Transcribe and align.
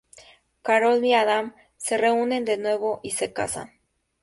Carol 0.63 1.05
y 1.05 1.13
Adam 1.13 1.53
se 1.77 1.95
reúnen 1.99 2.43
de 2.43 2.57
nuevo 2.57 3.01
y 3.03 3.11
se 3.11 3.33
casan. 3.33 3.69